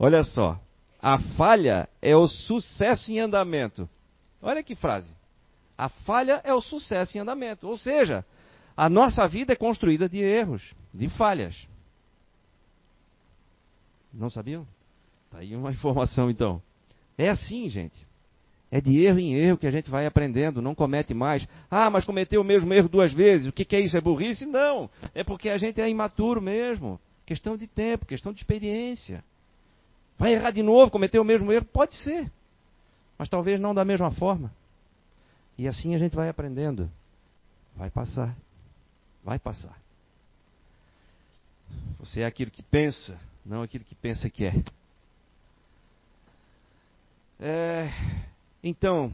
[0.00, 0.60] Olha só.
[1.00, 3.88] A falha é o sucesso em andamento.
[4.42, 5.14] Olha que frase.
[5.78, 7.68] A falha é o sucesso em andamento.
[7.68, 8.24] Ou seja,
[8.76, 11.68] a nossa vida é construída de erros, de falhas.
[14.12, 14.66] Não sabiam?
[15.30, 16.62] Tá aí uma informação então.
[17.16, 18.08] É assim, gente.
[18.70, 21.46] É de erro em erro que a gente vai aprendendo, não comete mais.
[21.68, 23.48] Ah, mas cometeu o mesmo erro duas vezes.
[23.48, 23.96] O que, que é isso?
[23.96, 24.46] É burrice?
[24.46, 24.88] Não.
[25.12, 27.00] É porque a gente é imaturo mesmo.
[27.26, 29.24] Questão de tempo, questão de experiência.
[30.16, 31.64] Vai errar de novo, cometer o mesmo erro?
[31.64, 32.30] Pode ser.
[33.18, 34.52] Mas talvez não da mesma forma.
[35.58, 36.88] E assim a gente vai aprendendo.
[37.74, 38.36] Vai passar.
[39.24, 39.79] Vai passar.
[41.98, 44.54] Você é aquilo que pensa, não aquilo que pensa que é.
[47.38, 47.88] é
[48.62, 49.12] então,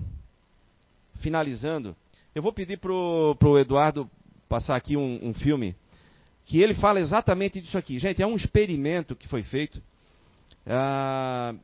[1.20, 1.96] finalizando,
[2.34, 4.10] eu vou pedir para o Eduardo
[4.48, 5.74] passar aqui um, um filme
[6.44, 7.98] que ele fala exatamente disso aqui.
[7.98, 9.82] Gente, é um experimento que foi feito.
[10.64, 11.54] Ah,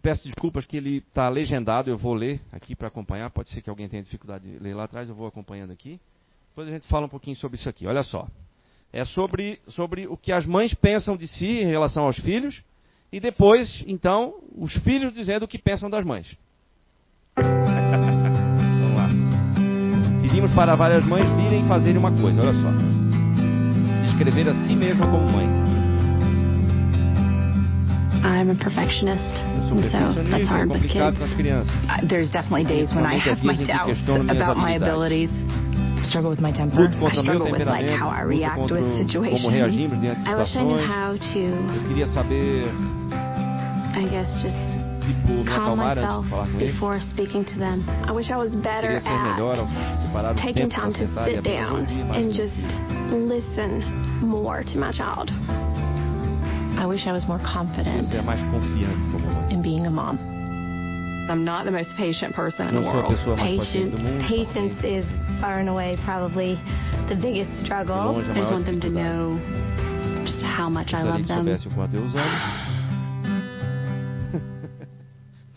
[0.00, 3.30] peço desculpas que ele está legendado, eu vou ler aqui para acompanhar.
[3.30, 6.00] Pode ser que alguém tenha dificuldade de ler lá atrás, eu vou acompanhando aqui.
[6.50, 7.86] Depois a gente fala um pouquinho sobre isso aqui.
[7.86, 8.28] Olha só.
[8.92, 12.62] É sobre, sobre o que as mães pensam de si em relação aos filhos.
[13.12, 16.26] E depois, então, os filhos dizendo o que pensam das mães.
[17.36, 19.08] Vamos lá.
[20.22, 22.70] Pedimos para várias mães virem fazerem uma coisa, olha só.
[24.06, 25.46] Descrever a si mesma como mãe.
[28.24, 29.74] I'm a perfectionist, and so
[30.30, 31.16] that's hard with kids.
[31.20, 35.30] Uh, there's definitely days when I have my doubts about my abilities
[36.06, 36.88] struggle with my temper.
[36.88, 39.42] I struggle with like how I react with situations.
[39.42, 41.40] Como reagimos diante de I wish I knew how to.
[41.40, 42.70] Eu queria saber.
[43.96, 44.56] I guess just
[45.06, 47.84] tipo, me calm acalmar myself antes de falar com before speaking to them.
[48.06, 50.92] I wish I was better Queria ser melhor ao separar at o taking tempo time
[50.92, 53.28] para to sentar e sit apenas down ouvir mais and um just pouquinho.
[53.28, 53.70] listen
[54.20, 55.30] more to my child.
[56.78, 59.52] I wish I was more confident Ser mais confiante como mãe.
[59.54, 60.35] in being a mom.
[61.28, 63.16] I'm not the most patient person in the Não sou a world.
[63.16, 64.24] pessoa mais paciente do mundo.
[64.28, 65.04] Patience is
[65.40, 66.56] far and away probably
[67.08, 68.16] the biggest struggle.
[68.16, 69.38] I just want them to know
[70.24, 71.46] just how much I love them.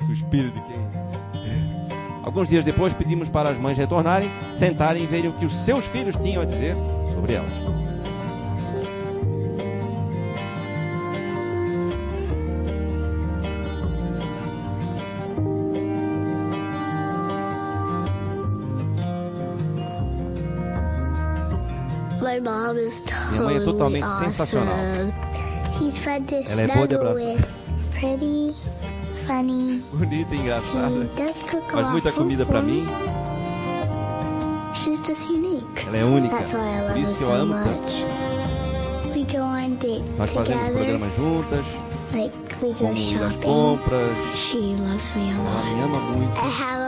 [0.05, 0.79] Suspiro de quem?
[2.23, 5.85] Alguns dias depois pedimos para as mães retornarem, sentarem e verem o que os seus
[5.87, 6.75] filhos tinham a dizer
[7.13, 7.53] sobre elas.
[22.41, 24.75] Minha mãe é totalmente sensacional.
[26.47, 27.15] Ela é boa de abraçar.
[27.15, 27.45] with.
[27.99, 28.55] Pretty,
[29.27, 29.83] funny.
[29.91, 30.89] Bonita e She engraçada.
[31.17, 32.85] does cook a Faz muita comida para mim.
[34.75, 35.85] She's just unique.
[35.87, 36.37] Ela é única.
[36.37, 38.29] That's why I love Por isso que eu so amo tanto.
[39.09, 41.65] We go on dates Nós fazemos programas juntas.
[42.95, 44.17] ir às compras.
[44.53, 46.39] Ela me ama muito.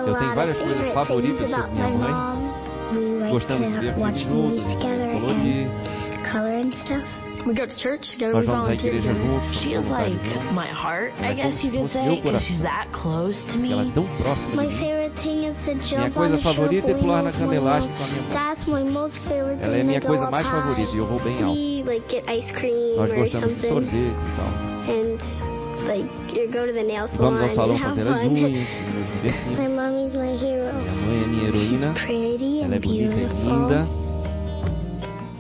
[0.08, 2.42] Eu tenho várias coisas favoritas sobre minha mãe.
[3.32, 4.64] Gostamos de ver filmes juntos,
[5.21, 6.21] Mm-hmm.
[6.31, 7.21] colorir.
[7.45, 8.36] We go to church together.
[8.38, 9.01] We volunteer.
[9.63, 10.13] She is like
[10.53, 13.71] my heart, I guess you could say, because she's that close to me.
[13.73, 14.77] Ela é tão próxima de mim.
[15.97, 18.31] Minha coisa favorita é pular na cama elástica com a minha mãe.
[19.60, 21.57] Ela é minha coisa mais favorita e eu vou bem alto.
[22.97, 24.51] Nós gostamos de sorvete e tal.
[27.17, 28.51] Vamos ao salão fazer as unhas,
[28.93, 29.57] nos divertimos.
[29.57, 31.95] Minha mãe é minha heroína.
[32.65, 33.88] Ela é bonita e linda.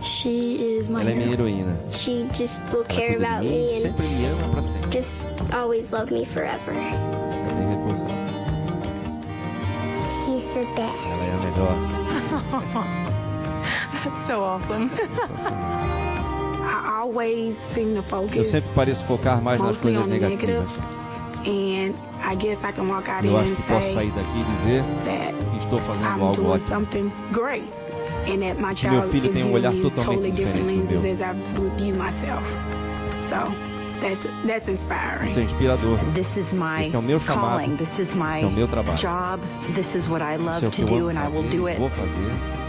[0.03, 1.77] She is my Ela é minha heroína.
[2.03, 4.91] She just will care about me and sempre me ama para sempre.
[4.91, 6.73] Just always love me forever.
[10.25, 11.05] She's the best.
[11.05, 11.77] Ela é a melhor.
[14.03, 14.89] That's so awesome.
[16.63, 20.67] I always seem to focus Eu sempre pareço focar mais nas coisas negativas.
[21.45, 24.83] And I guess I can walk out Eu acho que posso sair daqui e dizer
[25.51, 26.87] que estou fazendo algo ótimo.
[28.75, 31.13] Que meu filho tem um olhar totalmente diferente do meu.
[35.23, 35.99] Isso é inspirador.
[36.15, 37.61] Esse é o meu chamado.
[37.61, 38.97] Esse é o meu trabalho.
[38.97, 39.43] Job.
[39.75, 41.79] This is what I love to do and I will do it.
[41.79, 42.61] Vou fazer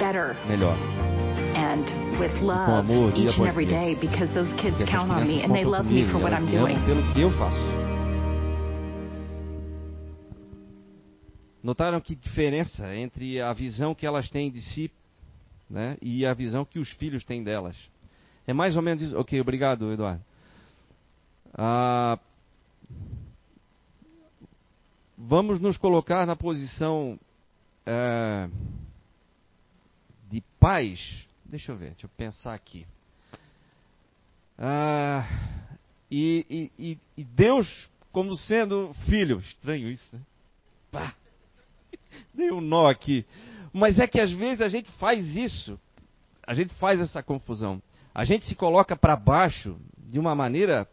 [0.00, 0.34] better.
[0.48, 0.74] Melhor.
[1.54, 1.84] And
[2.18, 5.86] with love each and every day because those kids count on me and they love
[5.86, 6.78] me for what I'm doing.
[6.86, 7.79] Pelo que eu faço.
[11.62, 14.90] Notaram que diferença entre a visão que elas têm de si
[15.68, 17.76] né, e a visão que os filhos têm delas?
[18.46, 19.16] É mais ou menos isso.
[19.18, 20.24] Ok, obrigado, Eduardo.
[21.52, 22.18] Ah,
[25.16, 27.18] vamos nos colocar na posição
[27.84, 28.48] é,
[30.28, 31.26] de pais.
[31.44, 32.86] Deixa eu ver, deixa eu pensar aqui.
[34.58, 35.26] Ah,
[36.10, 39.38] e, e, e, Deus como sendo filho.
[39.38, 40.22] Estranho isso, né?
[40.90, 41.14] Pá.
[42.34, 43.24] Dei um nó aqui.
[43.72, 45.78] Mas é que às vezes a gente faz isso.
[46.46, 47.80] A gente faz essa confusão.
[48.14, 50.88] A gente se coloca para baixo de uma maneira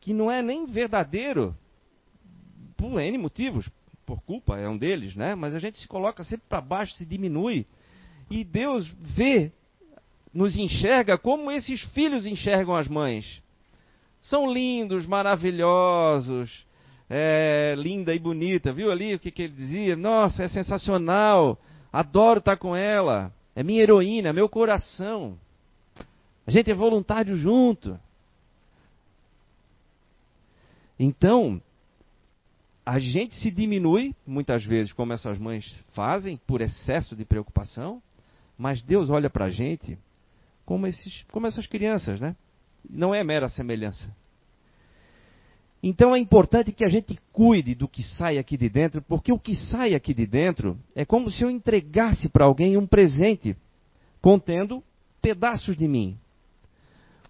[0.00, 1.56] que não é nem verdadeiro.
[2.76, 3.68] Por N motivos.
[4.04, 5.34] Por culpa, é um deles, né?
[5.34, 7.66] Mas a gente se coloca sempre para baixo, se diminui.
[8.30, 9.52] E Deus vê,
[10.34, 13.40] nos enxerga como esses filhos enxergam as mães.
[14.20, 16.66] São lindos, maravilhosos,
[17.14, 18.72] é, linda e bonita.
[18.72, 19.94] Viu ali o que, que ele dizia?
[19.94, 21.60] Nossa, é sensacional.
[21.92, 23.30] Adoro estar com ela.
[23.54, 25.38] É minha heroína, meu coração.
[26.46, 28.00] A gente é voluntário junto.
[30.98, 31.60] Então,
[32.86, 38.02] a gente se diminui, muitas vezes, como essas mães fazem, por excesso de preocupação,
[38.56, 39.98] mas Deus olha para a gente
[40.64, 42.34] como, esses, como essas crianças, né?
[42.88, 44.10] Não é mera semelhança.
[45.82, 49.38] Então é importante que a gente cuide do que sai aqui de dentro, porque o
[49.38, 53.56] que sai aqui de dentro é como se eu entregasse para alguém um presente
[54.20, 54.82] contendo
[55.20, 56.16] pedaços de mim.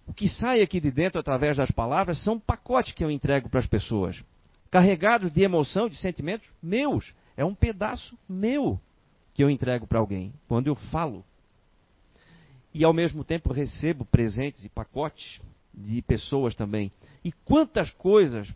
[0.05, 3.59] O que sai aqui de dentro através das palavras são pacotes que eu entrego para
[3.59, 4.23] as pessoas,
[4.69, 7.11] carregados de emoção, de sentimentos meus.
[7.35, 8.79] É um pedaço meu
[9.33, 11.25] que eu entrego para alguém quando eu falo.
[12.71, 15.39] E ao mesmo tempo recebo presentes e pacotes
[15.73, 16.91] de pessoas também.
[17.23, 18.53] E quantas coisas,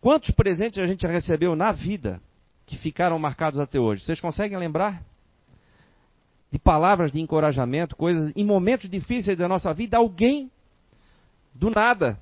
[0.00, 2.20] quantos presentes a gente recebeu na vida
[2.66, 4.04] que ficaram marcados até hoje?
[4.04, 5.02] Vocês conseguem lembrar?
[6.50, 10.50] De palavras de encorajamento, coisas, em momentos difíceis da nossa vida, alguém,
[11.54, 12.18] do nada,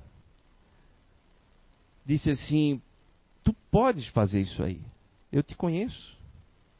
[2.05, 2.81] disse assim:
[3.43, 4.81] Tu podes fazer isso aí.
[5.31, 6.15] Eu te conheço.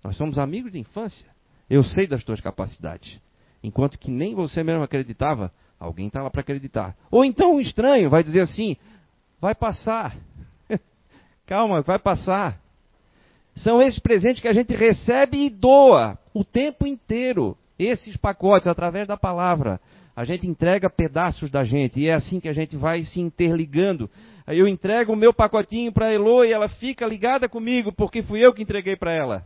[0.04, 1.28] Nós somos amigos de infância.
[1.70, 3.20] Eu sei das tuas capacidades.
[3.64, 6.96] Enquanto que nem você mesmo acreditava, Alguém está lá para acreditar.
[7.12, 8.78] Ou então um estranho vai dizer assim:
[9.40, 10.16] vai passar.
[11.46, 12.60] Calma, vai passar.
[13.56, 17.58] São esses presentes que a gente recebe e doa o tempo inteiro.
[17.78, 19.80] Esses pacotes, através da palavra.
[20.16, 24.10] A gente entrega pedaços da gente e é assim que a gente vai se interligando.
[24.48, 28.22] Aí eu entrego o meu pacotinho para a Elo e ela fica ligada comigo porque
[28.22, 29.46] fui eu que entreguei para ela.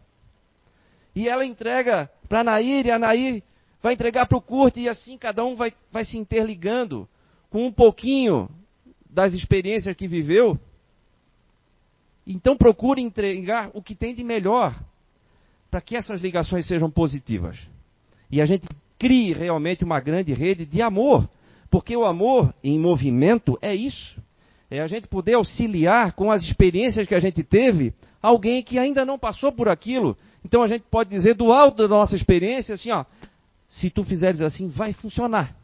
[1.15, 3.41] E ela entrega para a Nair e a Nair
[3.82, 7.07] vai entregar para o curto e assim cada um vai, vai se interligando
[7.49, 8.49] com um pouquinho
[9.09, 10.57] das experiências que viveu.
[12.25, 14.75] Então procure entregar o que tem de melhor
[15.71, 17.57] para que essas ligações sejam positivas.
[18.30, 18.67] E a gente
[18.97, 21.27] crie realmente uma grande rede de amor,
[21.69, 24.21] porque o amor em movimento é isso.
[24.69, 29.03] É a gente poder auxiliar com as experiências que a gente teve alguém que ainda
[29.03, 30.15] não passou por aquilo.
[30.45, 33.03] Então a gente pode dizer do alto da nossa experiência assim, ó,
[33.70, 35.55] se tu fizeres assim, vai funcionar.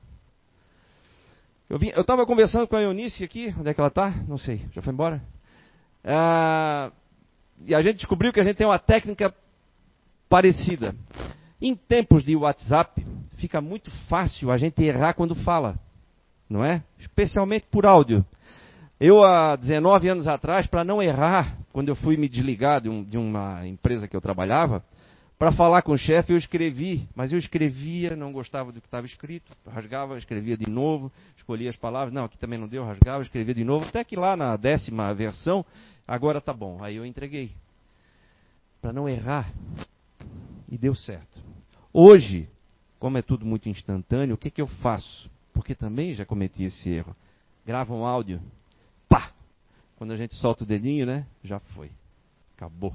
[1.68, 4.12] Eu estava conversando com a Eunice aqui, onde é que ela está?
[4.28, 5.22] Não sei, já foi embora?
[6.04, 6.92] Ah,
[7.66, 9.34] e a gente descobriu que a gente tem uma técnica
[10.30, 10.96] parecida.
[11.60, 13.04] Em tempos de WhatsApp,
[13.38, 15.80] fica muito fácil a gente errar quando fala,
[16.48, 16.84] não é?
[17.00, 18.24] Especialmente por áudio.
[19.00, 23.04] Eu, há 19 anos atrás, para não errar, quando eu fui me desligar de, um,
[23.04, 24.84] de uma empresa que eu trabalhava,
[25.38, 29.06] para falar com o chefe, eu escrevi, mas eu escrevia, não gostava do que estava
[29.06, 33.54] escrito, rasgava, escrevia de novo, escolhia as palavras, não, aqui também não deu, rasgava, escrevia
[33.54, 35.66] de novo, até que lá na décima versão,
[36.08, 36.82] agora tá bom.
[36.82, 37.52] Aí eu entreguei.
[38.82, 39.52] Para não errar.
[40.70, 41.38] E deu certo.
[41.92, 42.48] Hoje,
[42.98, 45.30] como é tudo muito instantâneo, o que, que eu faço?
[45.54, 47.16] Porque também já cometi esse erro.
[47.66, 48.42] Grava um áudio,
[49.10, 49.32] pá!
[49.98, 51.26] Quando a gente solta o dedinho, né?
[51.44, 51.92] Já foi.
[52.56, 52.94] Acabou.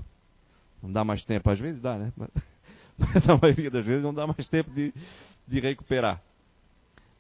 [0.82, 2.12] Não dá mais tempo, às vezes dá, né?
[2.98, 4.92] Mas na maioria das vezes não dá mais tempo de,
[5.46, 6.22] de recuperar.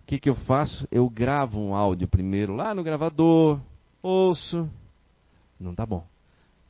[0.02, 0.86] O que, que eu faço?
[0.90, 3.60] Eu gravo um áudio primeiro lá no gravador,
[4.02, 4.68] ouço.
[5.58, 6.06] Não tá bom.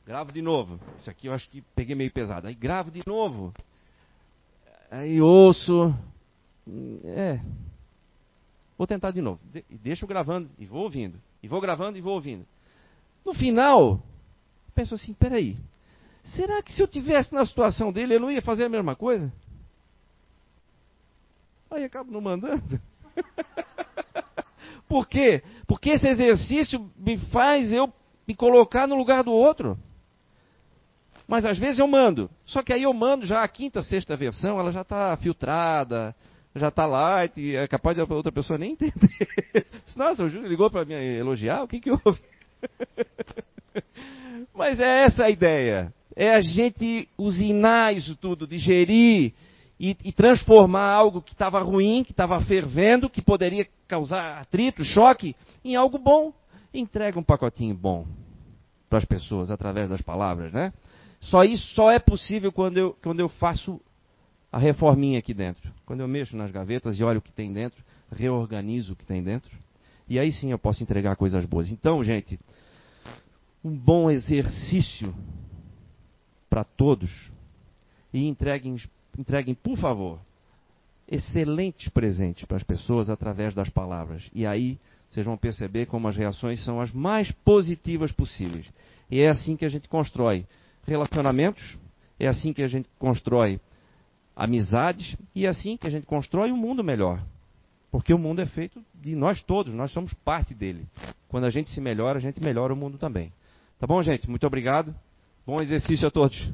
[0.05, 0.79] Gravo de novo.
[0.97, 2.47] Isso aqui eu acho que peguei meio pesado.
[2.47, 3.53] Aí gravo de novo.
[4.89, 5.95] Aí ouço.
[7.05, 7.39] É.
[8.77, 9.39] Vou tentar de novo.
[9.51, 11.19] De deixo gravando e vou ouvindo.
[11.41, 12.45] E vou gravando e vou ouvindo.
[13.25, 14.01] No final,
[14.75, 15.55] penso assim: peraí.
[16.23, 19.31] Será que se eu tivesse na situação dele, eu não ia fazer a mesma coisa?
[21.69, 22.79] Aí acabo não mandando.
[24.87, 25.41] Por quê?
[25.67, 27.91] Porque esse exercício me faz eu
[28.27, 29.77] me colocar no lugar do outro.
[31.27, 32.29] Mas às vezes eu mando.
[32.45, 36.13] Só que aí eu mando já a quinta, sexta versão, ela já está filtrada,
[36.53, 39.65] já está light, é capaz de outra pessoa nem entender.
[39.95, 42.19] Nossa, o Júlio ligou para me elogiar, o que, que houve?
[44.53, 49.33] Mas é essa a ideia é a gente usinar isso tudo, digerir
[49.79, 55.35] e, e transformar algo que estava ruim, que estava fervendo, que poderia causar atrito, choque,
[55.63, 56.33] em algo bom.
[56.73, 58.05] Entrega um pacotinho bom
[58.89, 60.73] para as pessoas através das palavras, né?
[61.19, 63.79] Só isso só é possível quando eu, quando eu faço
[64.51, 65.71] a reforminha aqui dentro.
[65.85, 69.23] Quando eu mexo nas gavetas e olho o que tem dentro, reorganizo o que tem
[69.23, 69.51] dentro.
[70.09, 71.69] E aí sim eu posso entregar coisas boas.
[71.69, 72.39] Então, gente,
[73.63, 75.13] um bom exercício
[76.51, 77.09] para todos
[78.13, 78.75] e entreguem,
[79.17, 80.19] entreguem, por favor,
[81.07, 84.29] excelentes presentes para as pessoas através das palavras.
[84.33, 84.77] E aí
[85.09, 88.69] vocês vão perceber como as reações são as mais positivas possíveis.
[89.09, 90.45] E é assim que a gente constrói
[90.85, 91.77] relacionamentos,
[92.19, 93.57] é assim que a gente constrói
[94.35, 97.23] amizades e é assim que a gente constrói um mundo melhor.
[97.89, 100.85] Porque o mundo é feito de nós todos, nós somos parte dele.
[101.29, 103.31] Quando a gente se melhora, a gente melhora o mundo também.
[103.79, 104.29] Tá bom, gente?
[104.29, 104.93] Muito obrigado.
[105.51, 106.49] Bom exercício a todos.